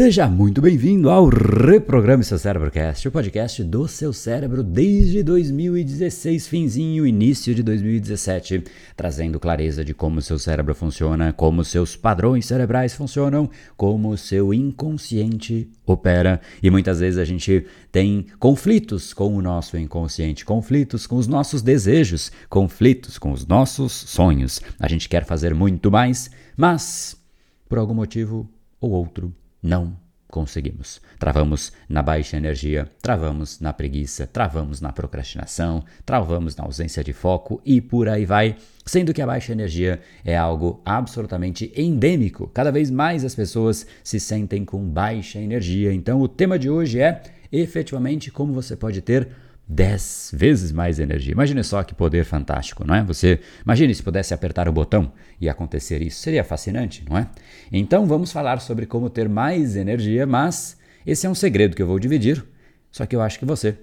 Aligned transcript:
Seja 0.00 0.26
muito 0.26 0.62
bem-vindo 0.62 1.10
ao 1.10 1.26
Reprograme 1.28 2.24
Seu 2.24 2.38
Cérebrocast, 2.38 3.06
o 3.06 3.12
podcast 3.12 3.62
do 3.62 3.86
seu 3.86 4.14
cérebro 4.14 4.62
desde 4.62 5.22
2016, 5.22 6.48
finzinho, 6.48 7.06
início 7.06 7.54
de 7.54 7.62
2017, 7.62 8.64
trazendo 8.96 9.38
clareza 9.38 9.84
de 9.84 9.92
como 9.92 10.22
seu 10.22 10.38
cérebro 10.38 10.74
funciona, 10.74 11.34
como 11.34 11.62
seus 11.62 11.96
padrões 11.96 12.46
cerebrais 12.46 12.94
funcionam, 12.94 13.50
como 13.76 14.08
o 14.08 14.16
seu 14.16 14.54
inconsciente 14.54 15.68
opera. 15.84 16.40
E 16.62 16.70
muitas 16.70 17.00
vezes 17.00 17.18
a 17.18 17.24
gente 17.26 17.66
tem 17.92 18.24
conflitos 18.38 19.12
com 19.12 19.36
o 19.36 19.42
nosso 19.42 19.76
inconsciente, 19.76 20.46
conflitos 20.46 21.06
com 21.06 21.16
os 21.16 21.26
nossos 21.26 21.60
desejos, 21.60 22.32
conflitos 22.48 23.18
com 23.18 23.32
os 23.32 23.46
nossos 23.46 23.92
sonhos. 23.92 24.62
A 24.78 24.88
gente 24.88 25.10
quer 25.10 25.26
fazer 25.26 25.54
muito 25.54 25.90
mais, 25.90 26.30
mas 26.56 27.20
por 27.68 27.76
algum 27.76 27.92
motivo 27.92 28.48
ou 28.80 28.92
outro 28.92 29.30
não 29.62 29.96
conseguimos. 30.30 31.00
Travamos 31.18 31.72
na 31.88 32.02
baixa 32.02 32.36
energia, 32.36 32.88
travamos 33.02 33.60
na 33.60 33.72
preguiça, 33.72 34.26
travamos 34.26 34.80
na 34.80 34.92
procrastinação, 34.92 35.84
travamos 36.06 36.56
na 36.56 36.64
ausência 36.64 37.04
de 37.04 37.12
foco 37.12 37.60
e 37.64 37.80
por 37.80 38.08
aí 38.08 38.24
vai. 38.24 38.56
Sendo 38.86 39.12
que 39.12 39.20
a 39.20 39.26
baixa 39.26 39.52
energia 39.52 40.00
é 40.24 40.36
algo 40.36 40.80
absolutamente 40.84 41.72
endêmico. 41.76 42.46
Cada 42.48 42.70
vez 42.70 42.90
mais 42.90 43.24
as 43.24 43.34
pessoas 43.34 43.86
se 44.02 44.18
sentem 44.18 44.64
com 44.64 44.82
baixa 44.88 45.38
energia. 45.38 45.92
Então, 45.92 46.20
o 46.20 46.28
tema 46.28 46.58
de 46.58 46.70
hoje 46.70 47.00
é 47.00 47.22
efetivamente 47.52 48.30
como 48.30 48.52
você 48.52 48.76
pode 48.76 49.02
ter 49.02 49.28
10 49.72 50.32
vezes 50.34 50.72
mais 50.72 50.98
energia. 50.98 51.32
Imagine 51.32 51.62
só 51.62 51.84
que 51.84 51.94
poder 51.94 52.24
fantástico, 52.24 52.84
não 52.84 52.92
é? 52.92 53.04
Você 53.04 53.38
imagine 53.64 53.94
se 53.94 54.02
pudesse 54.02 54.34
apertar 54.34 54.68
o 54.68 54.72
botão 54.72 55.12
e 55.40 55.48
acontecer 55.48 56.02
isso. 56.02 56.20
Seria 56.20 56.42
fascinante, 56.42 57.04
não 57.08 57.16
é? 57.16 57.28
Então 57.70 58.04
vamos 58.04 58.32
falar 58.32 58.60
sobre 58.60 58.84
como 58.84 59.08
ter 59.08 59.28
mais 59.28 59.76
energia, 59.76 60.26
mas 60.26 60.76
esse 61.06 61.24
é 61.24 61.30
um 61.30 61.36
segredo 61.36 61.76
que 61.76 61.82
eu 61.82 61.86
vou 61.86 62.00
dividir, 62.00 62.44
só 62.90 63.06
que 63.06 63.14
eu 63.14 63.22
acho 63.22 63.38
que 63.38 63.44
você 63.44 63.78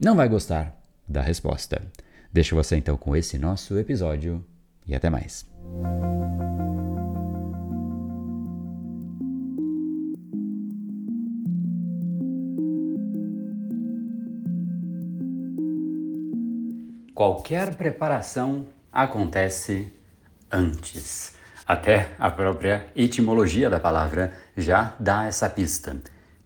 não 0.00 0.16
vai 0.16 0.28
gostar 0.28 0.76
da 1.08 1.22
resposta. 1.22 1.80
Deixo 2.32 2.56
você 2.56 2.76
então 2.76 2.96
com 2.96 3.14
esse 3.14 3.38
nosso 3.38 3.78
episódio 3.78 4.44
e 4.86 4.94
até 4.94 5.08
mais. 5.08 5.46
Qualquer 17.18 17.74
preparação 17.74 18.68
acontece 18.92 19.92
antes. 20.48 21.34
Até 21.66 22.12
a 22.16 22.30
própria 22.30 22.86
etimologia 22.94 23.68
da 23.68 23.80
palavra 23.80 24.34
já 24.56 24.94
dá 25.00 25.24
essa 25.24 25.50
pista. 25.50 25.96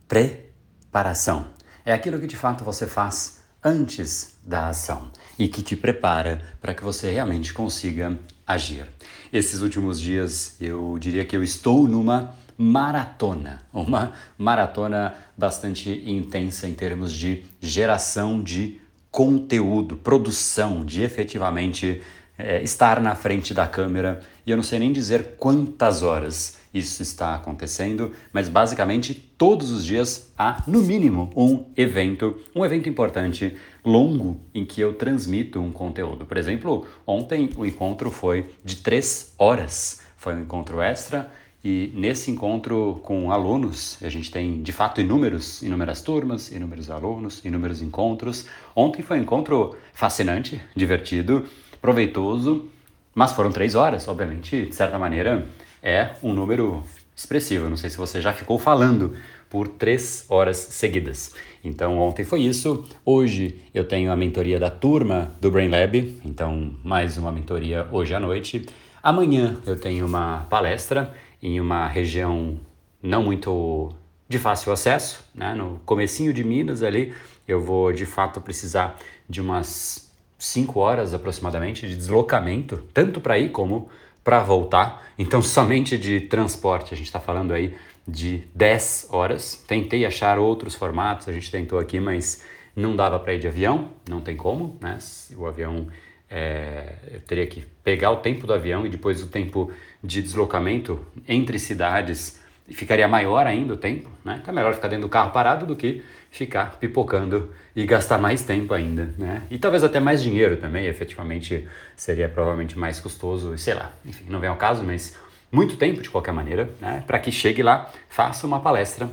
Preparação 0.09 1.49
é 1.85 1.93
aquilo 1.93 2.19
que 2.19 2.27
de 2.27 2.39
fato 2.39 2.65
você 2.65 2.87
faz 2.87 3.43
antes 3.63 4.39
da 4.43 4.69
ação 4.69 5.11
e 5.39 5.47
que 5.47 5.61
te 5.63 5.77
prepara 5.77 6.41
para 6.59 6.73
que 6.73 6.83
você 6.83 7.11
realmente 7.11 7.53
consiga 7.53 8.19
agir. 8.47 8.87
Esses 9.31 9.61
últimos 9.61 10.01
dias 10.01 10.57
eu 10.59 10.97
diria 10.99 11.27
que 11.27 11.37
eu 11.37 11.43
estou 11.45 11.87
numa 11.87 12.35
maratona, 12.57 13.61
uma 13.75 14.15
maratona 14.39 15.15
bastante 15.37 16.03
intensa 16.11 16.67
em 16.67 16.73
termos 16.73 17.13
de 17.13 17.45
geração 17.61 18.43
de 18.43 18.81
conteúdo, 19.13 19.97
produção, 19.97 20.85
de 20.85 21.03
efetivamente 21.03 22.01
é, 22.39 22.63
estar 22.63 22.99
na 23.01 23.15
frente 23.15 23.53
da 23.53 23.69
câmera. 23.69 24.21
E 24.45 24.51
eu 24.51 24.57
não 24.57 24.65
sei 24.65 24.79
nem 24.79 24.91
dizer 24.91 25.37
quantas 25.39 26.03
horas 26.03 26.57
isso 26.73 27.03
está 27.03 27.35
acontecendo, 27.35 28.13
mas 28.33 28.49
basicamente 28.49 29.15
todos 29.15 29.71
os 29.71 29.85
dias 29.85 30.33
há, 30.37 30.63
no 30.67 30.81
mínimo, 30.81 31.31
um 31.37 31.67
evento, 31.77 32.41
um 32.57 32.65
evento 32.65 32.89
importante, 32.89 33.55
longo, 33.85 34.41
em 34.55 34.65
que 34.65 34.81
eu 34.81 34.95
transmito 34.95 35.61
um 35.61 35.71
conteúdo. 35.71 36.25
Por 36.25 36.39
exemplo, 36.39 36.87
ontem 37.07 37.51
o 37.57 37.67
encontro 37.67 38.11
foi 38.11 38.47
de 38.65 38.77
três 38.77 39.35
horas. 39.37 40.01
Foi 40.17 40.35
um 40.35 40.41
encontro 40.41 40.81
extra 40.81 41.31
e 41.65 41.93
nesse 41.95 42.31
encontro 42.31 43.01
com 43.05 43.31
alunos, 43.31 43.97
a 44.03 44.09
gente 44.09 44.31
tem 44.31 44.63
de 44.63 44.73
fato 44.73 45.01
inúmeros, 45.01 45.63
inúmeras 45.63 46.03
turmas, 46.03 46.51
inúmeros 46.51 46.91
alunos, 46.91 47.45
inúmeros 47.45 47.81
encontros. 47.81 48.47
Ontem 48.75 49.03
foi 49.03 49.19
um 49.19 49.23
encontro 49.23 49.77
fascinante, 49.95 50.61
divertido, 50.75 51.47
proveitoso, 51.81 52.69
mas 53.15 53.33
foram 53.33 53.53
três 53.53 53.75
horas, 53.75 54.09
obviamente, 54.09 54.67
de 54.67 54.75
certa 54.75 54.99
maneira, 54.99 55.47
é 55.81 56.11
um 56.23 56.33
número 56.33 56.83
expressivo. 57.15 57.69
Não 57.69 57.77
sei 57.77 57.91
se 57.91 57.97
você 57.97 58.21
já 58.21 58.33
ficou 58.33 58.59
falando 58.59 59.15
por 59.49 59.69
três 59.69 60.25
horas 60.29 60.57
seguidas. 60.57 61.35
Então, 61.63 61.99
ontem 61.99 62.25
foi 62.25 62.41
isso. 62.41 62.85
Hoje 63.05 63.61
eu 63.73 63.85
tenho 63.85 64.11
a 64.11 64.17
mentoria 64.17 64.59
da 64.59 64.71
turma 64.71 65.33
do 65.41 65.51
Brain 65.51 65.69
Lab, 65.69 66.21
então 66.25 66.75
mais 66.83 67.17
uma 67.19 67.31
mentoria 67.31 67.87
hoje 67.93 68.15
à 68.15 68.19
noite. 68.19 68.67
Amanhã 69.03 69.61
eu 69.67 69.79
tenho 69.79 70.07
uma 70.07 70.47
palestra 70.49 71.13
em 71.43 71.61
uma 71.61 71.89
região 71.89 72.61
não 73.03 73.25
muito 73.25 73.93
de 74.29 74.39
fácil 74.39 74.73
acesso, 74.73 75.25
né? 75.35 75.55
no 75.55 75.81
comecinho 75.85 76.33
de 76.33 76.45
Minas 76.45 76.83
ali, 76.83 77.13
eu 77.47 77.61
vou 77.61 77.93
de 77.93 78.07
fato 78.07 78.41
precisar 78.41 78.97
de 79.29 79.41
umas 79.41 80.11
5 80.39 80.79
horas 80.81 81.13
aproximadamente 81.13 81.87
de 81.87 81.97
deslocamento, 81.97 82.79
tanto 82.95 83.21
para 83.21 83.39
ir 83.39 83.51
como 83.51 83.91
para 84.25 84.41
voltar. 84.41 85.09
Então, 85.19 85.43
somente 85.43 85.99
de 85.99 86.21
transporte, 86.21 86.95
a 86.95 86.97
gente 86.97 87.07
está 87.07 87.21
falando 87.21 87.53
aí 87.53 87.75
de 88.07 88.45
10 88.55 89.09
horas. 89.11 89.63
Tentei 89.67 90.07
achar 90.07 90.39
outros 90.39 90.75
formatos, 90.75 91.29
a 91.29 91.33
gente 91.33 91.51
tentou 91.51 91.79
aqui, 91.79 92.01
mas 92.01 92.45
não 92.75 92.97
dava 92.97 93.19
para 93.19 93.35
ir 93.35 93.41
de 93.41 93.49
avião, 93.49 93.91
não 94.09 94.21
tem 94.21 94.37
como, 94.37 94.77
né? 94.81 94.99
O 95.37 95.47
avião 95.47 95.89
é, 96.33 96.95
eu 97.13 97.21
teria 97.21 97.47
que 97.47 97.63
pegar 97.85 98.11
o 98.11 98.17
tempo 98.17 98.47
do 98.47 98.55
avião 98.55 98.87
e 98.87 98.89
depois 98.89 99.23
o 99.23 99.27
tempo 99.27 99.71
de 100.03 100.23
deslocamento 100.23 100.99
entre 101.29 101.59
cidades 101.59 102.41
ficaria 102.69 103.07
maior 103.07 103.47
ainda 103.47 103.75
o 103.75 103.77
tempo, 103.77 104.09
né? 104.25 104.39
Então 104.41 104.51
é 104.51 104.55
melhor 104.55 104.75
ficar 104.75 104.89
dentro 104.89 105.03
do 105.03 105.11
carro 105.11 105.31
parado 105.31 105.67
do 105.67 105.77
que 105.77 106.03
ficar 106.31 106.79
pipocando 106.79 107.51
e 107.77 107.85
gastar 107.85 108.17
mais 108.17 108.43
tempo 108.43 108.73
ainda, 108.73 109.15
né? 109.19 109.43
E 109.51 109.59
talvez 109.59 109.85
até 109.85 110.01
mais 110.01 110.23
dinheiro 110.23 110.57
também, 110.57 110.87
efetivamente 110.87 111.69
seria 111.95 112.31
provavelmente 112.31 112.79
mais 112.79 112.99
custoso, 112.99 113.59
sei 113.59 113.75
lá, 113.75 113.93
enfim, 114.03 114.25
não 114.27 114.41
vem 114.41 114.49
ao 114.49 114.57
caso, 114.57 114.83
mas 114.83 115.15
muito 115.51 115.77
tempo 115.77 116.01
de 116.01 116.09
qualquer 116.09 116.33
maneira, 116.33 116.71
né? 116.81 117.05
Para 117.07 117.19
que 117.19 117.31
chegue 117.31 117.63
lá, 117.63 117.93
faça 118.09 118.47
uma 118.47 118.61
palestra 118.61 119.11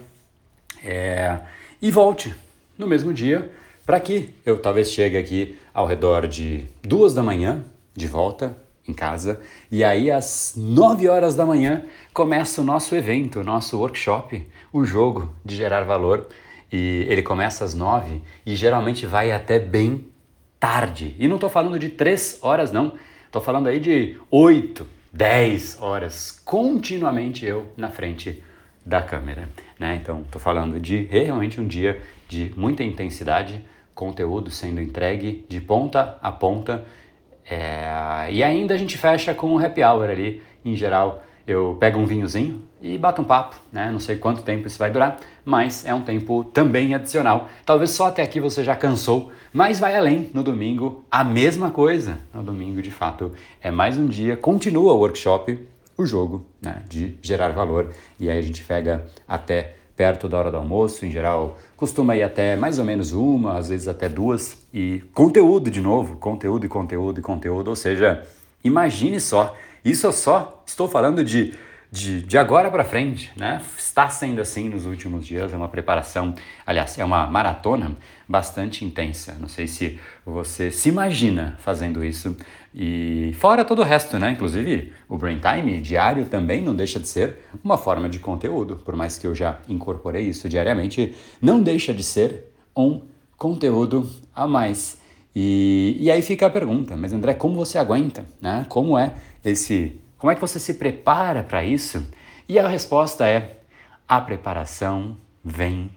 é, 0.81 1.37
e 1.81 1.91
volte 1.91 2.33
no 2.77 2.87
mesmo 2.87 3.13
dia 3.13 3.51
para 3.89 3.99
que 3.99 4.35
eu 4.45 4.59
talvez 4.59 4.91
chegue 4.91 5.17
aqui 5.17 5.57
ao 5.73 5.87
redor 5.87 6.27
de 6.27 6.65
duas 6.83 7.11
da 7.11 7.23
manhã, 7.23 7.65
de 7.95 8.05
volta 8.05 8.55
em 8.87 8.93
casa, 8.93 9.41
e 9.71 9.83
aí 9.83 10.11
às 10.11 10.53
nove 10.55 11.09
horas 11.09 11.33
da 11.33 11.43
manhã 11.43 11.83
começa 12.13 12.61
o 12.61 12.63
nosso 12.63 12.93
evento, 12.95 13.39
o 13.39 13.43
nosso 13.43 13.79
workshop, 13.79 14.47
o 14.71 14.85
jogo 14.85 15.33
de 15.43 15.55
gerar 15.55 15.85
valor. 15.85 16.27
E 16.71 17.07
ele 17.09 17.23
começa 17.23 17.65
às 17.65 17.73
nove 17.73 18.21
e 18.45 18.55
geralmente 18.55 19.07
vai 19.07 19.31
até 19.31 19.57
bem 19.57 20.05
tarde. 20.59 21.15
E 21.17 21.27
não 21.27 21.37
estou 21.37 21.49
falando 21.49 21.79
de 21.79 21.89
três 21.89 22.37
horas, 22.43 22.71
não. 22.71 22.93
Estou 23.25 23.41
falando 23.41 23.69
aí 23.69 23.79
de 23.79 24.19
oito, 24.29 24.85
dez 25.11 25.79
horas, 25.81 26.39
continuamente 26.45 27.43
eu 27.43 27.65
na 27.75 27.89
frente 27.89 28.43
da 28.85 29.01
câmera. 29.01 29.49
Né? 29.79 29.95
Então, 29.99 30.21
estou 30.21 30.39
falando 30.39 30.79
de 30.79 31.05
realmente 31.05 31.59
um 31.59 31.65
dia 31.65 31.99
de 32.29 32.53
muita 32.55 32.83
intensidade, 32.83 33.65
conteúdo 33.99 34.49
sendo 34.49 34.79
entregue 34.79 35.45
de 35.49 35.59
ponta 35.59 36.17
a 36.21 36.31
ponta. 36.31 36.85
É... 37.49 38.29
E 38.31 38.41
ainda 38.41 38.73
a 38.73 38.77
gente 38.77 38.97
fecha 38.97 39.33
com 39.33 39.47
um 39.47 39.59
happy 39.59 39.83
hour 39.83 40.09
ali. 40.09 40.41
Em 40.63 40.73
geral, 40.73 41.21
eu 41.45 41.75
pego 41.77 41.99
um 41.99 42.05
vinhozinho 42.05 42.63
e 42.81 42.97
bato 42.97 43.21
um 43.21 43.25
papo, 43.25 43.57
né? 43.71 43.91
Não 43.91 43.99
sei 43.99 44.15
quanto 44.15 44.41
tempo 44.41 44.67
isso 44.67 44.79
vai 44.79 44.89
durar, 44.89 45.19
mas 45.43 45.85
é 45.85 45.93
um 45.93 46.01
tempo 46.01 46.45
também 46.45 46.95
adicional. 46.95 47.49
Talvez 47.65 47.91
só 47.91 48.07
até 48.07 48.21
aqui 48.21 48.39
você 48.39 48.63
já 48.63 48.75
cansou, 48.75 49.33
mas 49.51 49.79
vai 49.79 49.97
além. 49.97 50.29
No 50.33 50.43
domingo, 50.43 51.03
a 51.11 51.23
mesma 51.23 51.69
coisa. 51.69 52.19
No 52.33 52.41
domingo, 52.41 52.81
de 52.81 52.91
fato, 52.91 53.33
é 53.61 53.69
mais 53.69 53.97
um 53.97 54.05
dia. 54.05 54.37
Continua 54.37 54.93
o 54.93 54.99
workshop, 54.99 55.59
o 55.97 56.05
jogo 56.05 56.45
né? 56.61 56.83
de 56.87 57.17
gerar 57.21 57.49
valor. 57.49 57.91
E 58.17 58.29
aí 58.29 58.37
a 58.37 58.41
gente 58.41 58.63
pega 58.63 59.05
até 59.27 59.75
perto 59.99 60.29
da 60.29 60.37
hora 60.37 60.49
do 60.49 60.55
almoço, 60.55 61.05
em 61.05 61.11
geral 61.11 61.57
costuma 61.75 62.15
ir 62.15 62.23
até 62.23 62.55
mais 62.55 62.79
ou 62.79 62.85
menos 62.85 63.11
uma, 63.11 63.57
às 63.57 63.67
vezes 63.67 63.85
até 63.85 64.07
duas, 64.07 64.57
e 64.73 65.03
conteúdo 65.13 65.69
de 65.69 65.81
novo, 65.81 66.15
conteúdo 66.15 66.65
e 66.65 66.69
conteúdo 66.69 67.19
e 67.19 67.21
conteúdo, 67.21 67.67
ou 67.67 67.75
seja, 67.75 68.25
imagine 68.63 69.19
só, 69.19 69.53
isso 69.83 70.07
eu 70.07 70.13
só 70.13 70.63
estou 70.65 70.87
falando 70.87 71.21
de 71.21 71.53
de, 71.91 72.21
de 72.21 72.37
agora 72.37 72.69
para 72.69 72.83
frente, 72.83 73.31
né? 73.35 73.61
Está 73.77 74.09
sendo 74.09 74.39
assim 74.39 74.69
nos 74.69 74.85
últimos 74.85 75.25
dias, 75.25 75.51
é 75.51 75.57
uma 75.57 75.67
preparação, 75.67 76.35
aliás, 76.65 76.97
é 76.99 77.03
uma 77.03 77.25
maratona 77.25 77.97
bastante 78.27 78.85
intensa. 78.85 79.35
Não 79.39 79.47
sei 79.47 79.67
se 79.67 79.99
você 80.23 80.71
se 80.71 80.89
imagina 80.89 81.57
fazendo 81.59 82.03
isso. 82.05 82.37
E 82.73 83.35
fora 83.39 83.65
todo 83.65 83.79
o 83.79 83.83
resto, 83.83 84.19
né? 84.19 84.31
Inclusive, 84.31 84.93
o 85.07 85.17
Brain 85.17 85.39
Time 85.39 85.81
diário 85.81 86.25
também 86.27 86.61
não 86.61 86.75
deixa 86.75 86.99
de 86.99 87.07
ser 87.07 87.39
uma 87.63 87.77
forma 87.77 88.07
de 88.07 88.19
conteúdo, 88.19 88.75
por 88.75 88.95
mais 88.95 89.17
que 89.17 89.25
eu 89.25 89.33
já 89.33 89.57
incorporei 89.67 90.27
isso 90.27 90.47
diariamente, 90.47 91.15
não 91.41 91.61
deixa 91.61 91.91
de 91.91 92.03
ser 92.03 92.51
um 92.77 93.01
conteúdo 93.35 94.07
a 94.35 94.47
mais. 94.47 94.99
E, 95.35 95.97
e 95.99 96.11
aí 96.11 96.21
fica 96.21 96.45
a 96.45 96.49
pergunta, 96.49 96.95
mas 96.95 97.13
André, 97.13 97.33
como 97.33 97.55
você 97.55 97.79
aguenta? 97.79 98.25
Né? 98.39 98.65
Como 98.69 98.97
é 98.97 99.13
esse 99.43 99.99
como 100.19 100.31
é 100.31 100.35
que 100.35 100.41
você 100.41 100.59
se 100.59 100.75
prepara 100.75 101.41
para 101.41 101.63
isso? 101.63 102.05
E 102.47 102.59
a 102.59 102.67
resposta 102.67 103.25
é: 103.25 103.57
a 104.07 104.19
preparação 104.19 105.17
vem 105.43 105.89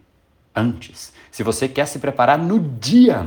antes. 0.54 1.12
Se 1.30 1.42
você 1.42 1.68
quer 1.68 1.86
se 1.86 1.98
preparar 1.98 2.38
no 2.38 2.60
dia, 2.60 3.26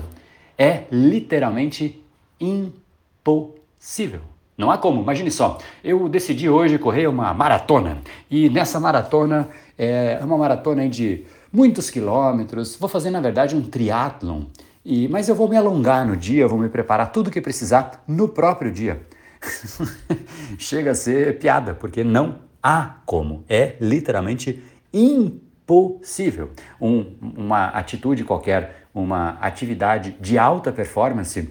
é 0.58 0.86
literalmente 0.90 2.02
impossível. 2.40 4.22
Não 4.58 4.72
há 4.72 4.78
como. 4.78 5.02
Imagine 5.02 5.30
só, 5.30 5.58
eu 5.84 6.08
decidi 6.08 6.48
hoje 6.48 6.80
correr 6.80 7.08
uma 7.08 7.34
maratona 7.34 7.98
e 8.32 8.50
nessa 8.50 8.80
maratona 8.80 9.50
é 9.78 10.18
uma 10.24 10.38
maratona 10.38 10.88
de 10.88 11.26
muitos 11.52 11.90
quilômetros. 11.90 12.78
Vou 12.78 12.88
fazer 12.88 13.10
na 13.10 13.20
verdade 13.20 13.54
um 13.54 13.62
triatlon. 13.62 14.44
E, 14.86 15.10
mas 15.10 15.28
eu 15.28 15.36
vou 15.36 15.50
me 15.50 15.58
alongar 15.58 16.06
no 16.06 16.16
dia, 16.16 16.48
vou 16.48 16.60
me 16.60 16.70
preparar 16.70 17.12
tudo 17.12 17.28
o 17.28 17.32
que 17.32 17.42
precisar 17.42 18.04
no 18.08 18.30
próprio 18.30 18.72
dia. 18.72 19.02
chega 20.58 20.92
a 20.92 20.96
ser 20.96 21.40
piada, 21.40 21.74
porque 21.74 22.04
não 22.04 22.40
há 22.62 22.96
como. 23.06 23.44
É 23.48 23.76
literalmente 23.80 24.64
impossível. 24.94 26.52
Um, 26.80 27.16
uma 27.22 27.68
atitude 27.68 28.24
qualquer, 28.24 28.88
uma 28.94 29.38
atividade 29.42 30.16
de 30.20 30.38
alta 30.38 30.72
performance 30.72 31.50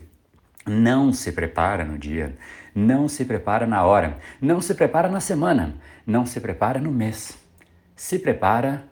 não 0.66 1.12
se 1.12 1.30
prepara 1.30 1.84
no 1.84 1.98
dia, 1.98 2.36
não 2.74 3.06
se 3.06 3.24
prepara 3.24 3.66
na 3.66 3.84
hora, 3.84 4.18
não 4.40 4.60
se 4.60 4.74
prepara 4.74 5.08
na 5.08 5.20
semana, 5.20 5.74
não 6.06 6.24
se 6.24 6.40
prepara 6.40 6.80
no 6.80 6.90
mês. 6.90 7.36
Se 7.94 8.18
prepara 8.18 8.84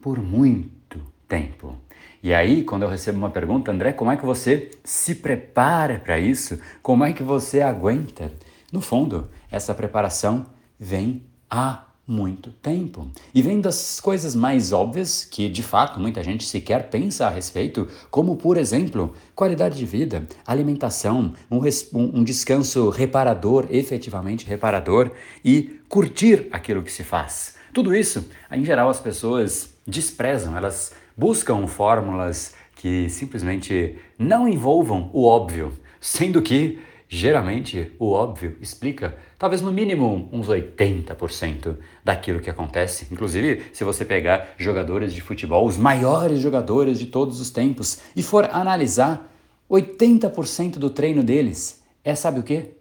por 0.00 0.20
muito 0.20 1.00
tempo. 1.28 1.83
E 2.24 2.32
aí, 2.32 2.64
quando 2.64 2.84
eu 2.84 2.88
recebo 2.88 3.18
uma 3.18 3.28
pergunta, 3.28 3.70
André, 3.70 3.92
como 3.92 4.10
é 4.10 4.16
que 4.16 4.24
você 4.24 4.70
se 4.82 5.16
prepara 5.16 5.98
para 6.02 6.18
isso? 6.18 6.58
Como 6.82 7.04
é 7.04 7.12
que 7.12 7.22
você 7.22 7.60
aguenta? 7.60 8.32
No 8.72 8.80
fundo, 8.80 9.28
essa 9.50 9.74
preparação 9.74 10.46
vem 10.80 11.22
há 11.50 11.84
muito 12.08 12.50
tempo. 12.50 13.10
E 13.34 13.42
vem 13.42 13.60
das 13.60 14.00
coisas 14.00 14.34
mais 14.34 14.72
óbvias 14.72 15.22
que, 15.22 15.50
de 15.50 15.62
fato, 15.62 16.00
muita 16.00 16.24
gente 16.24 16.46
sequer 16.46 16.88
pensa 16.88 17.26
a 17.26 17.28
respeito, 17.28 17.86
como, 18.10 18.36
por 18.36 18.56
exemplo, 18.56 19.14
qualidade 19.34 19.76
de 19.76 19.84
vida, 19.84 20.26
alimentação, 20.46 21.34
um, 21.50 21.58
um 21.92 22.24
descanso 22.24 22.88
reparador, 22.88 23.66
efetivamente 23.68 24.46
reparador, 24.46 25.10
e 25.44 25.78
curtir 25.90 26.48
aquilo 26.50 26.82
que 26.82 26.90
se 26.90 27.04
faz. 27.04 27.56
Tudo 27.74 27.94
isso, 27.94 28.26
em 28.50 28.64
geral, 28.64 28.88
as 28.88 28.98
pessoas 28.98 29.74
desprezam, 29.86 30.56
elas 30.56 31.03
buscam 31.16 31.66
fórmulas 31.66 32.54
que 32.74 33.08
simplesmente 33.08 33.96
não 34.18 34.48
envolvam 34.48 35.10
o 35.12 35.24
óbvio, 35.24 35.72
sendo 36.00 36.42
que 36.42 36.78
geralmente 37.08 37.92
o 37.98 38.10
óbvio 38.10 38.56
explica 38.60 39.16
talvez 39.38 39.62
no 39.62 39.72
mínimo 39.72 40.28
uns 40.32 40.48
80% 40.48 41.76
daquilo 42.02 42.40
que 42.40 42.50
acontece. 42.50 43.06
Inclusive, 43.10 43.64
se 43.72 43.84
você 43.84 44.04
pegar 44.04 44.54
jogadores 44.58 45.14
de 45.14 45.20
futebol, 45.20 45.66
os 45.66 45.76
maiores 45.76 46.40
jogadores 46.40 46.98
de 46.98 47.06
todos 47.06 47.40
os 47.40 47.50
tempos, 47.50 48.00
e 48.16 48.22
for 48.22 48.48
analisar 48.52 49.30
80% 49.70 50.72
do 50.72 50.90
treino 50.90 51.22
deles, 51.22 51.82
é 52.02 52.14
sabe 52.14 52.40
o 52.40 52.42
quê? 52.42 52.72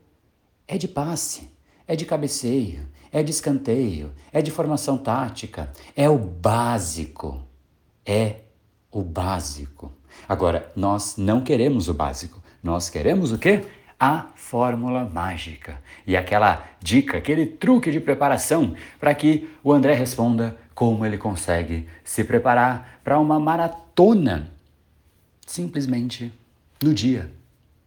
É 0.68 0.77
de 0.77 0.88
passe, 0.88 1.50
é 1.88 1.95
de 1.95 2.06
cabeceio, 2.06 2.88
é 3.12 3.21
de 3.21 3.31
escanteio, 3.31 4.12
é 4.31 4.41
de 4.41 4.51
formação 4.51 4.97
tática, 4.97 5.71
é 5.95 6.09
o 6.09 6.18
básico 6.18 7.52
é 8.05 8.38
o 8.91 9.01
básico. 9.01 9.91
Agora, 10.27 10.71
nós 10.75 11.17
não 11.17 11.41
queremos 11.41 11.88
o 11.89 11.94
básico. 11.94 12.41
Nós 12.61 12.89
queremos 12.89 13.31
o 13.31 13.38
quê? 13.38 13.63
A 14.00 14.27
fórmula 14.35 15.05
mágica. 15.05 15.81
E 16.05 16.15
aquela 16.15 16.65
dica, 16.81 17.17
aquele 17.17 17.45
truque 17.45 17.91
de 17.91 18.00
preparação 18.00 18.75
para 19.00 19.13
que 19.13 19.50
o 19.63 19.73
André 19.73 19.94
responda 19.94 20.57
como 20.73 21.05
ele 21.05 21.17
consegue 21.17 21.88
se 22.03 22.23
preparar 22.23 23.00
para 23.03 23.19
uma 23.19 23.39
maratona 23.39 24.51
simplesmente 25.45 26.31
no 26.81 26.94
dia. 26.94 27.29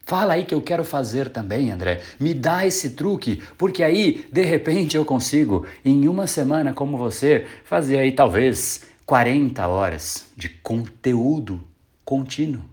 Fala 0.05 0.35
aí 0.35 0.45
que 0.45 0.55
eu 0.55 0.63
quero 0.63 0.85
fazer 0.85 1.31
também, 1.31 1.73
André. 1.73 2.01
Me 2.21 2.33
dá 2.33 2.65
esse 2.65 2.91
truque, 2.91 3.43
porque 3.59 3.83
aí, 3.83 4.25
de 4.31 4.43
repente, 4.43 4.97
eu 4.97 5.05
consigo, 5.05 5.67
em 5.85 6.07
uma 6.07 6.29
semana 6.29 6.73
como 6.73 6.97
você, 6.97 7.45
fazer 7.65 7.99
aí 7.99 8.13
talvez 8.13 8.85
40 9.07 9.69
horas 9.69 10.33
de 10.37 10.49
conteúdo 10.49 11.65
contínuo. 12.05 12.65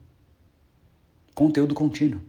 Conteúdo 1.35 1.75
contínuo. 1.75 2.19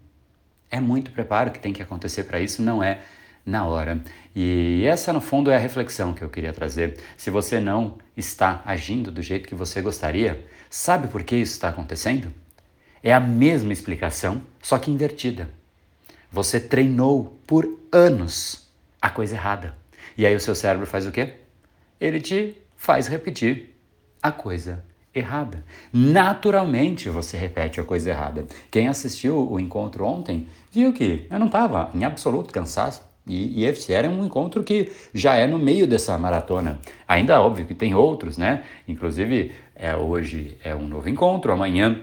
É 0.70 0.78
muito 0.78 1.10
preparo 1.10 1.50
que 1.50 1.58
tem 1.58 1.72
que 1.72 1.82
acontecer 1.82 2.24
para 2.24 2.38
isso, 2.38 2.60
não 2.60 2.84
é 2.84 3.00
na 3.46 3.66
hora. 3.66 3.98
E 4.36 4.84
essa, 4.84 5.10
no 5.10 5.22
fundo, 5.22 5.50
é 5.50 5.56
a 5.56 5.58
reflexão 5.58 6.12
que 6.12 6.22
eu 6.22 6.28
queria 6.28 6.52
trazer. 6.52 6.98
Se 7.16 7.30
você 7.30 7.58
não 7.58 7.96
está 8.14 8.60
agindo 8.66 9.10
do 9.10 9.22
jeito 9.22 9.48
que 9.48 9.54
você 9.54 9.80
gostaria, 9.80 10.46
sabe 10.68 11.08
por 11.08 11.22
que 11.22 11.36
isso 11.36 11.52
está 11.52 11.70
acontecendo? 11.70 12.30
É 13.02 13.12
a 13.12 13.20
mesma 13.20 13.72
explicação, 13.72 14.42
só 14.60 14.78
que 14.78 14.90
invertida. 14.90 15.48
Você 16.30 16.60
treinou 16.60 17.40
por 17.46 17.80
anos 17.90 18.68
a 19.00 19.08
coisa 19.08 19.34
errada. 19.34 19.74
E 20.14 20.26
aí 20.26 20.36
o 20.36 20.40
seu 20.40 20.54
cérebro 20.54 20.86
faz 20.86 21.06
o 21.06 21.12
quê? 21.12 21.36
Ele 21.98 22.20
te 22.20 22.58
faz 22.76 23.06
repetir 23.06 23.73
a 24.24 24.32
coisa 24.32 24.82
errada. 25.14 25.62
Naturalmente 25.92 27.10
você 27.10 27.36
repete 27.36 27.78
a 27.78 27.84
coisa 27.84 28.08
errada. 28.08 28.46
Quem 28.70 28.88
assistiu 28.88 29.52
o 29.52 29.60
encontro 29.60 30.06
ontem 30.06 30.48
viu 30.72 30.94
que 30.94 31.26
eu 31.30 31.38
não 31.38 31.46
estava 31.46 31.90
em 31.94 32.04
absoluto 32.04 32.50
cansaço. 32.50 33.02
E, 33.26 33.60
e, 33.60 33.64
esse 33.64 33.92
era 33.92 34.08
um 34.08 34.24
encontro 34.24 34.62
que 34.62 34.92
já 35.12 35.34
é 35.34 35.46
no 35.46 35.58
meio 35.58 35.86
dessa 35.86 36.16
maratona. 36.18 36.78
Ainda 37.06 37.40
óbvio 37.40 37.66
que 37.66 37.74
tem 37.74 37.94
outros, 37.94 38.36
né? 38.36 38.64
Inclusive, 38.88 39.52
é, 39.74 39.94
hoje 39.94 40.58
é 40.62 40.74
um 40.74 40.86
novo 40.86 41.08
encontro, 41.08 41.50
amanhã, 41.50 42.00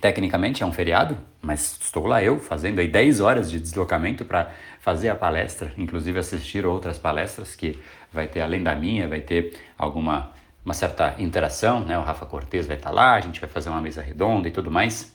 tecnicamente, 0.00 0.62
é 0.62 0.66
um 0.66 0.72
feriado, 0.72 1.16
mas 1.40 1.78
estou 1.80 2.06
lá 2.06 2.22
eu 2.24 2.40
fazendo 2.40 2.80
aí 2.80 2.88
10 2.88 3.20
horas 3.20 3.50
de 3.50 3.60
deslocamento 3.60 4.24
para 4.24 4.50
fazer 4.80 5.10
a 5.10 5.14
palestra, 5.14 5.72
inclusive 5.78 6.18
assistir 6.18 6.66
outras 6.66 6.98
palestras 6.98 7.54
que 7.54 7.78
vai 8.12 8.26
ter, 8.26 8.40
além 8.40 8.64
da 8.64 8.74
minha, 8.74 9.06
vai 9.06 9.20
ter 9.20 9.52
alguma 9.78 10.32
uma 10.64 10.74
certa 10.74 11.14
interação, 11.18 11.80
né? 11.80 11.98
O 11.98 12.02
Rafa 12.02 12.24
Cortez 12.26 12.66
vai 12.66 12.76
estar 12.76 12.90
lá, 12.90 13.14
a 13.14 13.20
gente 13.20 13.40
vai 13.40 13.48
fazer 13.48 13.68
uma 13.68 13.80
mesa 13.80 14.00
redonda 14.00 14.48
e 14.48 14.52
tudo 14.52 14.70
mais. 14.70 15.14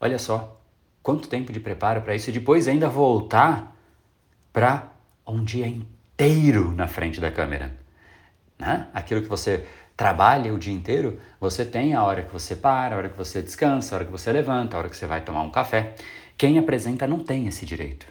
Olha 0.00 0.18
só, 0.18 0.60
quanto 1.02 1.28
tempo 1.28 1.52
de 1.52 1.60
preparo 1.60 2.00
para 2.00 2.14
isso 2.14 2.30
e 2.30 2.32
depois 2.32 2.66
ainda 2.66 2.88
voltar 2.88 3.76
para 4.52 4.90
um 5.26 5.44
dia 5.44 5.66
inteiro 5.66 6.72
na 6.72 6.88
frente 6.88 7.20
da 7.20 7.30
câmera. 7.30 7.76
Né? 8.58 8.88
Aquilo 8.92 9.22
que 9.22 9.28
você 9.28 9.66
trabalha 9.96 10.52
o 10.52 10.58
dia 10.58 10.72
inteiro, 10.72 11.20
você 11.38 11.64
tem 11.64 11.94
a 11.94 12.02
hora 12.02 12.22
que 12.22 12.32
você 12.32 12.56
para, 12.56 12.94
a 12.94 12.98
hora 12.98 13.08
que 13.10 13.18
você 13.18 13.42
descansa, 13.42 13.94
a 13.94 13.96
hora 13.96 14.04
que 14.06 14.10
você 14.10 14.32
levanta, 14.32 14.76
a 14.76 14.80
hora 14.80 14.88
que 14.88 14.96
você 14.96 15.06
vai 15.06 15.20
tomar 15.20 15.42
um 15.42 15.50
café. 15.50 15.94
Quem 16.38 16.58
apresenta 16.58 17.06
não 17.06 17.18
tem 17.22 17.46
esse 17.46 17.66
direito. 17.66 18.06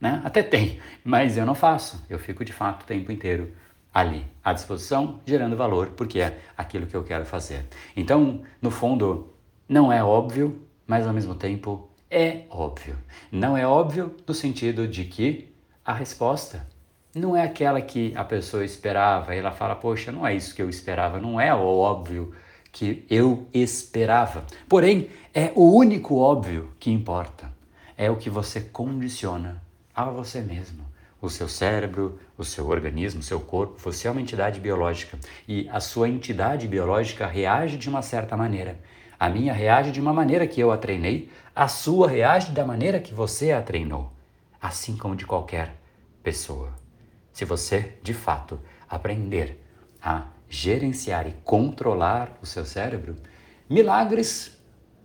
Né? 0.00 0.20
Até 0.24 0.44
tem, 0.44 0.80
mas 1.02 1.36
eu 1.36 1.44
não 1.44 1.56
faço. 1.56 2.04
Eu 2.08 2.20
fico 2.20 2.44
de 2.44 2.52
fato 2.52 2.82
o 2.82 2.86
tempo 2.86 3.10
inteiro 3.10 3.52
ali 3.92 4.26
à 4.44 4.52
disposição, 4.52 5.20
gerando 5.26 5.56
valor, 5.56 5.88
porque 5.96 6.20
é 6.20 6.38
aquilo 6.56 6.86
que 6.86 6.96
eu 6.96 7.04
quero 7.04 7.24
fazer. 7.24 7.66
Então, 7.96 8.42
no 8.60 8.70
fundo, 8.70 9.32
não 9.68 9.92
é 9.92 10.02
óbvio, 10.02 10.62
mas 10.86 11.06
ao 11.06 11.12
mesmo 11.12 11.34
tempo 11.34 11.88
é 12.10 12.44
óbvio. 12.50 12.96
Não 13.30 13.56
é 13.56 13.66
óbvio 13.66 14.14
no 14.26 14.34
sentido 14.34 14.86
de 14.86 15.04
que 15.04 15.52
a 15.84 15.92
resposta 15.92 16.66
não 17.14 17.36
é 17.36 17.42
aquela 17.42 17.80
que 17.80 18.14
a 18.16 18.24
pessoa 18.24 18.64
esperava 18.64 19.34
ela 19.34 19.52
fala: 19.52 19.74
Poxa, 19.74 20.12
não 20.12 20.26
é 20.26 20.34
isso 20.34 20.54
que 20.54 20.62
eu 20.62 20.68
esperava, 20.68 21.20
não 21.20 21.40
é 21.40 21.54
o 21.54 21.58
óbvio 21.58 22.34
que 22.72 23.04
eu 23.10 23.48
esperava. 23.52 24.44
Porém, 24.68 25.10
é 25.34 25.52
o 25.54 25.72
único 25.74 26.16
óbvio 26.16 26.72
que 26.78 26.90
importa. 26.90 27.50
É 27.96 28.10
o 28.10 28.16
que 28.16 28.30
você 28.30 28.60
condiciona 28.60 29.60
a 29.94 30.04
você 30.04 30.40
mesmo 30.40 30.87
o 31.20 31.28
seu 31.28 31.48
cérebro, 31.48 32.18
o 32.36 32.44
seu 32.44 32.68
organismo, 32.68 33.20
o 33.20 33.24
seu 33.24 33.40
corpo, 33.40 33.78
você 33.78 34.06
é 34.06 34.10
uma 34.10 34.20
entidade 34.20 34.60
biológica 34.60 35.18
e 35.46 35.68
a 35.70 35.80
sua 35.80 36.08
entidade 36.08 36.68
biológica 36.68 37.26
reage 37.26 37.76
de 37.76 37.88
uma 37.88 38.02
certa 38.02 38.36
maneira. 38.36 38.78
A 39.18 39.28
minha 39.28 39.52
reage 39.52 39.90
de 39.90 40.00
uma 40.00 40.12
maneira 40.12 40.46
que 40.46 40.60
eu 40.60 40.70
a 40.70 40.78
treinei, 40.78 41.28
a 41.54 41.66
sua 41.66 42.08
reage 42.08 42.52
da 42.52 42.64
maneira 42.64 43.00
que 43.00 43.12
você 43.12 43.50
a 43.50 43.60
treinou, 43.60 44.12
assim 44.62 44.96
como 44.96 45.16
de 45.16 45.26
qualquer 45.26 45.74
pessoa. 46.22 46.72
se 47.32 47.44
você 47.44 47.96
de 48.02 48.12
fato 48.12 48.60
aprender 48.88 49.64
a 50.02 50.26
gerenciar 50.48 51.26
e 51.26 51.34
controlar 51.44 52.36
o 52.42 52.46
seu 52.46 52.64
cérebro, 52.64 53.16
milagres 53.68 54.56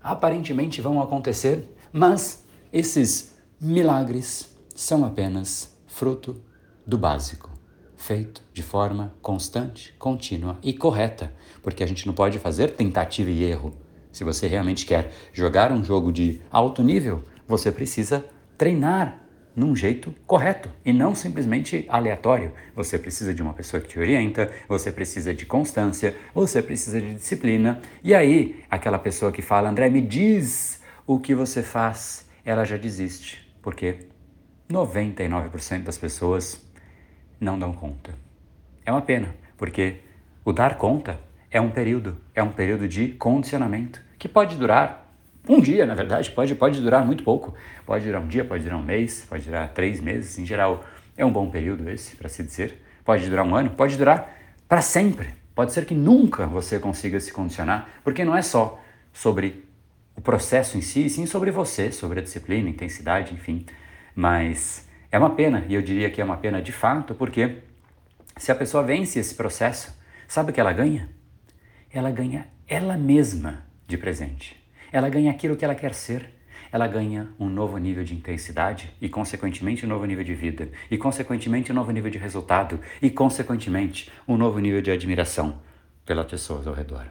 aparentemente 0.01 0.81
vão 0.81 1.01
acontecer, 1.01 1.67
mas 1.91 2.43
esses 2.71 3.35
milagres 3.59 4.49
são 4.75 5.05
apenas 5.05 5.72
fruto 5.93 6.41
do 6.85 6.97
básico, 6.97 7.51
feito 7.95 8.41
de 8.51 8.63
forma 8.63 9.13
constante, 9.21 9.93
contínua 9.99 10.57
e 10.63 10.73
correta, 10.73 11.31
porque 11.61 11.83
a 11.83 11.87
gente 11.87 12.07
não 12.07 12.15
pode 12.15 12.39
fazer 12.39 12.71
tentativa 12.71 13.29
e 13.29 13.43
erro. 13.43 13.77
Se 14.11 14.23
você 14.23 14.47
realmente 14.47 14.87
quer 14.87 15.11
jogar 15.31 15.71
um 15.71 15.83
jogo 15.83 16.11
de 16.11 16.41
alto 16.51 16.83
nível, 16.83 17.23
você 17.47 17.71
precisa 17.71 18.25
treinar 18.57 19.19
num 19.55 19.75
jeito 19.75 20.13
correto 20.25 20.67
e 20.83 20.91
não 20.91 21.13
simplesmente 21.13 21.85
aleatório. 21.87 22.53
Você 22.75 22.97
precisa 22.97 23.31
de 23.31 23.43
uma 23.43 23.53
pessoa 23.53 23.79
que 23.79 23.89
te 23.89 23.99
orienta, 23.99 24.51
você 24.67 24.91
precisa 24.91 25.31
de 25.31 25.45
constância, 25.45 26.17
você 26.33 26.59
precisa 26.63 26.99
de 26.99 27.13
disciplina. 27.13 27.79
E 28.03 28.15
aí, 28.15 28.63
aquela 28.67 28.97
pessoa 28.97 29.31
que 29.31 29.43
fala, 29.43 29.69
André, 29.69 29.91
me 29.91 30.01
diz 30.01 30.81
o 31.05 31.19
que 31.19 31.35
você 31.35 31.61
faz, 31.61 32.27
ela 32.43 32.65
já 32.65 32.77
desiste, 32.77 33.47
porque 33.61 34.11
99% 34.73 35.83
das 35.83 35.97
pessoas 35.97 36.59
não 37.39 37.59
dão 37.59 37.71
conta. 37.71 38.15
É 38.83 38.91
uma 38.91 39.01
pena, 39.01 39.35
porque 39.55 39.97
o 40.43 40.51
dar 40.51 40.77
conta 40.77 41.19
é 41.51 41.61
um 41.61 41.69
período, 41.69 42.17
é 42.33 42.41
um 42.41 42.51
período 42.51 42.87
de 42.87 43.09
condicionamento 43.09 44.01
que 44.17 44.27
pode 44.27 44.55
durar 44.55 45.03
um 45.47 45.59
dia, 45.59 45.85
na 45.85 45.93
verdade, 45.93 46.31
pode, 46.31 46.55
pode 46.55 46.81
durar 46.81 47.05
muito 47.05 47.23
pouco. 47.23 47.53
Pode 47.85 48.05
durar 48.05 48.21
um 48.21 48.27
dia, 48.27 48.45
pode 48.45 48.63
durar 48.63 48.79
um 48.79 48.83
mês, 48.83 49.25
pode 49.29 49.43
durar 49.43 49.69
três 49.73 49.99
meses. 49.99 50.39
Em 50.39 50.45
geral, 50.45 50.83
é 51.17 51.25
um 51.25 51.31
bom 51.31 51.49
período 51.49 51.89
esse, 51.89 52.15
para 52.15 52.29
se 52.29 52.41
dizer. 52.41 52.81
Pode 53.03 53.29
durar 53.29 53.45
um 53.45 53.53
ano, 53.53 53.69
pode 53.71 53.97
durar 53.97 54.33
para 54.67 54.81
sempre. 54.81 55.35
Pode 55.53 55.73
ser 55.73 55.85
que 55.85 55.93
nunca 55.93 56.47
você 56.47 56.79
consiga 56.79 57.19
se 57.19 57.31
condicionar, 57.31 57.89
porque 58.03 58.23
não 58.23 58.35
é 58.35 58.41
só 58.41 58.81
sobre 59.11 59.65
o 60.15 60.21
processo 60.21 60.77
em 60.77 60.81
si, 60.81 61.09
sim 61.09 61.25
sobre 61.25 61.51
você, 61.51 61.91
sobre 61.91 62.21
a 62.21 62.23
disciplina, 62.23 62.69
intensidade, 62.69 63.33
enfim. 63.33 63.65
Mas 64.15 64.87
é 65.11 65.17
uma 65.17 65.31
pena, 65.31 65.65
e 65.67 65.73
eu 65.73 65.81
diria 65.81 66.09
que 66.09 66.21
é 66.21 66.25
uma 66.25 66.37
pena 66.37 66.61
de 66.61 66.71
fato, 66.71 67.13
porque 67.15 67.59
se 68.37 68.51
a 68.51 68.55
pessoa 68.55 68.83
vence 68.83 69.19
esse 69.19 69.35
processo, 69.35 69.97
sabe 70.27 70.51
o 70.51 70.53
que 70.53 70.59
ela 70.59 70.73
ganha? 70.73 71.09
Ela 71.91 72.11
ganha 72.11 72.47
ela 72.67 72.97
mesma 72.97 73.63
de 73.87 73.97
presente. 73.97 74.61
Ela 74.91 75.09
ganha 75.09 75.31
aquilo 75.31 75.55
que 75.55 75.65
ela 75.65 75.75
quer 75.75 75.93
ser. 75.93 76.29
Ela 76.71 76.87
ganha 76.87 77.29
um 77.39 77.47
novo 77.47 77.77
nível 77.77 78.03
de 78.03 78.15
intensidade 78.15 78.91
e, 78.99 79.07
consequentemente, 79.07 79.85
um 79.85 79.89
novo 79.89 80.05
nível 80.05 80.23
de 80.23 80.33
vida, 80.33 80.71
e, 80.89 80.97
consequentemente, 80.97 81.71
um 81.71 81.75
novo 81.75 81.91
nível 81.91 82.09
de 82.09 82.17
resultado, 82.17 82.79
e, 82.99 83.11
consequentemente, 83.11 84.11
um 84.27 84.35
novo 84.35 84.57
nível 84.57 84.81
de 84.81 84.89
admiração 84.89 85.61
pelas 86.03 86.25
pessoas 86.25 86.65
ao 86.65 86.73
redor. 86.73 87.05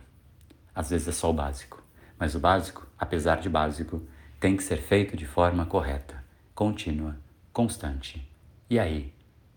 Às 0.74 0.90
vezes 0.90 1.06
é 1.06 1.12
só 1.12 1.30
o 1.30 1.32
básico, 1.32 1.80
mas 2.18 2.34
o 2.34 2.40
básico, 2.40 2.86
apesar 2.98 3.36
de 3.36 3.48
básico, 3.48 4.02
tem 4.40 4.56
que 4.56 4.64
ser 4.64 4.78
feito 4.78 5.16
de 5.16 5.26
forma 5.26 5.64
correta, 5.64 6.21
contínua, 6.54 7.18
constante. 7.52 8.28
E 8.68 8.78
aí, 8.78 9.12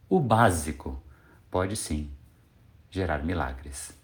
o 0.09 0.19
básico 0.19 1.01
pode 1.49 1.75
sim 1.75 2.11
gerar 2.89 3.23
milagres. 3.23 3.97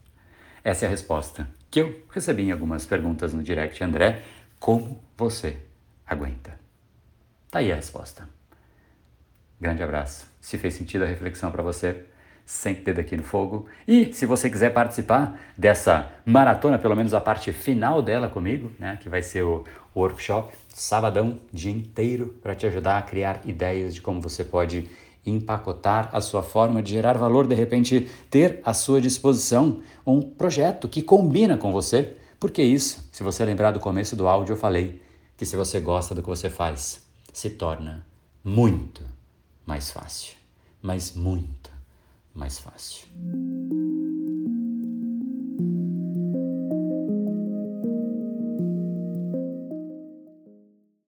Essa 0.63 0.86
é 0.86 0.88
a 0.88 0.91
resposta 0.91 1.50
que 1.69 1.79
eu 1.79 2.05
recebi 2.12 2.43
em 2.43 2.51
algumas 2.51 2.86
perguntas 2.86 3.33
no 3.33 3.41
direct, 3.41 3.83
André, 3.83 4.24
como 4.60 5.03
você 5.17 5.57
aguenta? 6.05 6.60
Tá 7.50 7.60
aí 7.60 7.71
a 7.71 7.75
resposta. 7.75 8.27
Grande 9.60 9.81
abraço. 9.81 10.27
Se 10.39 10.57
fez 10.57 10.74
sentido 10.74 11.03
a 11.03 11.07
reflexão 11.07 11.51
para 11.51 11.63
você, 11.63 12.05
sempre 12.51 12.84
dedo 12.84 13.00
aqui 13.00 13.15
no 13.15 13.24
fogo. 13.24 13.65
E 13.88 14.13
se 14.13 14.25
você 14.25 14.50
quiser 14.50 14.74
participar 14.74 15.39
dessa 15.58 16.12
maratona, 16.25 16.77
pelo 16.77 16.96
menos 16.96 17.13
a 17.13 17.22
parte 17.22 17.53
final 17.53 18.01
dela 18.01 18.27
comigo, 18.27 18.70
né, 18.77 19.00
que 19.01 19.08
vai 19.08 19.24
ser 19.24 19.41
o 19.43 19.63
workshop, 19.96 20.53
sabadão, 20.67 21.39
dia 21.51 21.72
inteiro, 21.72 22.36
para 22.43 22.53
te 22.53 22.67
ajudar 22.67 22.98
a 22.98 23.01
criar 23.01 23.39
ideias 23.46 23.96
de 23.96 24.01
como 24.01 24.20
você 24.20 24.43
pode 24.43 24.89
empacotar 25.25 26.10
a 26.12 26.20
sua 26.20 26.43
forma 26.43 26.84
de 26.84 26.91
gerar 26.91 27.17
valor, 27.17 27.48
de 27.48 27.55
repente 27.55 28.10
ter 28.29 28.60
à 28.65 28.74
sua 28.74 29.00
disposição 29.00 29.81
um 30.05 30.22
projeto 30.22 30.89
que 30.89 31.01
combina 31.01 31.58
com 31.58 31.72
você. 31.72 32.17
Porque 32.38 32.62
isso, 32.62 33.08
se 33.13 33.24
você 33.24 33.46
lembrar 33.46 33.72
do 33.72 33.79
começo 33.79 34.13
do 34.13 34.27
áudio, 34.27 34.53
eu 34.53 34.58
falei 34.58 35.01
que 35.38 35.46
se 35.46 35.55
você 35.55 35.79
gosta 35.79 36.13
do 36.13 36.22
que 36.22 36.27
você 36.27 36.50
faz, 36.50 37.01
se 37.31 37.51
torna 37.51 38.05
muito 38.43 39.03
mais 39.65 39.89
fácil. 39.89 40.36
Mas 40.81 41.13
muito 41.15 41.71
mais 42.33 42.59
fácil. 42.59 43.07